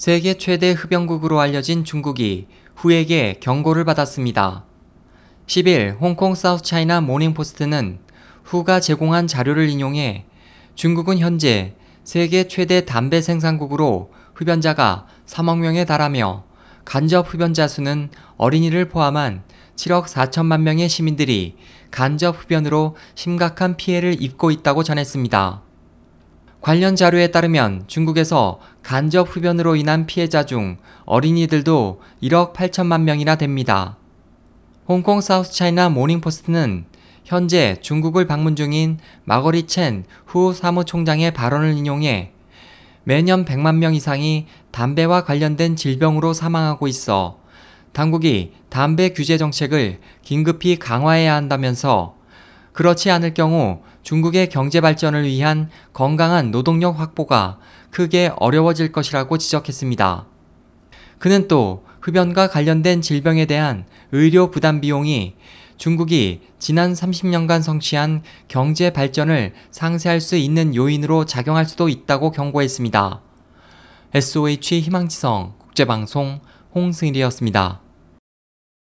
[0.00, 4.64] 세계 최대 흡연국으로 알려진 중국이 WHO에게 경고를 받았습니다.
[5.46, 7.98] 10일 홍콩 사우스 차이나 모닝포스트는
[8.42, 10.24] WHO가 제공한 자료를 인용해
[10.74, 16.44] 중국은 현재 세계 최대 담배 생산국으로 흡연자가 3억 명에 달하며
[16.86, 18.08] 간접 흡연자 수는
[18.38, 19.42] 어린이를 포함한
[19.76, 21.56] 7억 4천만 명의 시민들이
[21.90, 25.60] 간접 흡연으로 심각한 피해를 입고 있다고 전했습니다.
[26.70, 33.96] 관련 자료에 따르면 중국에서 간접 흡연으로 인한 피해자 중 어린이들도 1억 8천만 명이나 됩니다.
[34.86, 36.84] 홍콩 사우스 차이나 모닝포스트는
[37.24, 42.30] 현재 중국을 방문 중인 마거릿 챈 WHO 사무총장의 발언을 인용해
[43.02, 47.40] 매년 100만 명 이상이 담배와 관련된 질병으로 사망하고 있어
[47.90, 52.19] 당국이 담배 규제 정책을 긴급히 강화해야 한다면서
[52.72, 57.58] 그렇지 않을 경우 중국의 경제 발전을 위한 건강한 노동력 확보가
[57.90, 60.26] 크게 어려워질 것이라고 지적했습니다.
[61.18, 65.34] 그는 또 흡연과 관련된 질병에 대한 의료 부담 비용이
[65.76, 73.22] 중국이 지난 30년간 성취한 경제 발전을 상쇄할 수 있는 요인으로 작용할 수도 있다고 경고했습니다.
[74.12, 76.40] SOH 희망지성 국제방송
[76.74, 77.80] 홍승일이었습니다.